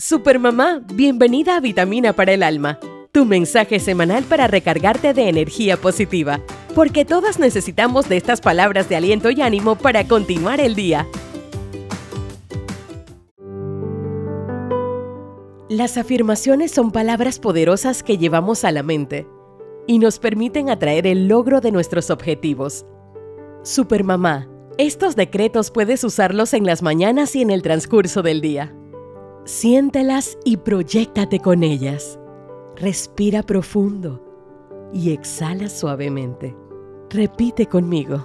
[0.00, 2.78] Supermamá, bienvenida a Vitamina para el Alma,
[3.12, 6.40] tu mensaje semanal para recargarte de energía positiva,
[6.74, 11.06] porque todas necesitamos de estas palabras de aliento y ánimo para continuar el día.
[15.68, 19.26] Las afirmaciones son palabras poderosas que llevamos a la mente
[19.86, 22.86] y nos permiten atraer el logro de nuestros objetivos.
[23.62, 24.48] Supermamá,
[24.78, 28.74] estos decretos puedes usarlos en las mañanas y en el transcurso del día.
[29.44, 32.18] Siéntelas y proyectate con ellas.
[32.76, 34.20] Respira profundo
[34.92, 36.54] y exhala suavemente.
[37.08, 38.24] Repite conmigo.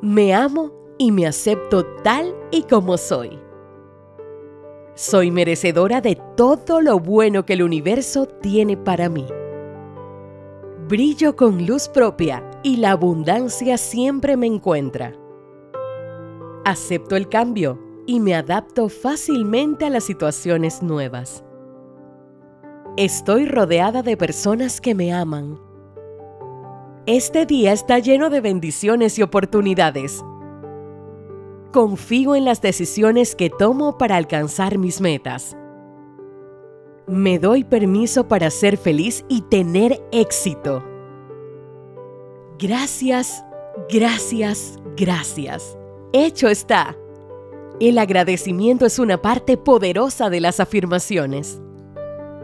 [0.00, 3.38] Me amo y me acepto tal y como soy.
[4.94, 9.26] Soy merecedora de todo lo bueno que el universo tiene para mí.
[10.88, 15.14] Brillo con luz propia y la abundancia siempre me encuentra.
[16.64, 21.44] Acepto el cambio y me adapto fácilmente a las situaciones nuevas.
[22.96, 25.58] Estoy rodeada de personas que me aman.
[27.06, 30.24] Este día está lleno de bendiciones y oportunidades.
[31.72, 35.56] Confío en las decisiones que tomo para alcanzar mis metas.
[37.06, 40.84] Me doy permiso para ser feliz y tener éxito.
[42.58, 43.44] Gracias,
[43.88, 45.76] gracias, gracias.
[46.12, 46.96] Hecho está.
[47.80, 51.62] El agradecimiento es una parte poderosa de las afirmaciones.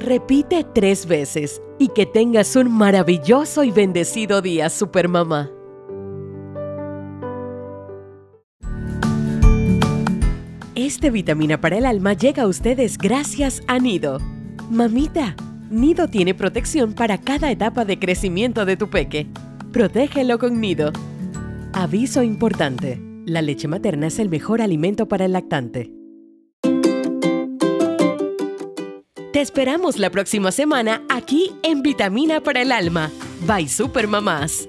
[0.00, 5.50] Repite tres veces y que tengas un maravilloso y bendecido día, Supermamá.
[10.74, 14.20] Este vitamina para el alma llega a ustedes gracias a Nido.
[14.70, 15.36] Mamita,
[15.68, 19.26] Nido tiene protección para cada etapa de crecimiento de tu peque.
[19.72, 20.90] Protégelo con Nido.
[21.74, 23.07] Aviso importante.
[23.28, 25.92] La leche materna es el mejor alimento para el lactante.
[29.34, 33.10] Te esperamos la próxima semana aquí en Vitamina para el Alma.
[33.46, 34.66] Bye Supermamás.